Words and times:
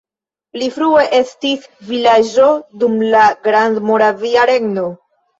Pli 0.53 0.67
frue 0.75 1.01
estis 1.17 1.67
vilaĝo 1.89 2.47
dum 2.83 2.95
la 3.15 3.25
Grandmoravia 3.49 4.47
Regno. 4.51 4.87